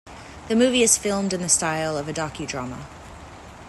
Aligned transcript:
The 0.47 0.55
movie 0.55 0.81
is 0.81 0.97
filmed 0.97 1.31
in 1.31 1.43
the 1.43 1.47
style 1.47 1.95
of 1.95 2.07
a 2.07 2.11
docudrama. 2.11 2.85